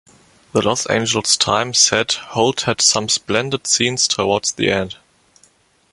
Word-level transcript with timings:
The 0.53 0.61
"Los 0.63 0.87
Angeles 0.87 1.37
Times" 1.37 1.77
said 1.77 2.11
Holt 2.13 2.61
had 2.61 2.81
"some 2.81 3.07
splendid 3.07 3.67
scenes 3.67 4.07
towards 4.07 4.51
the 4.51 4.71
end". 4.71 4.97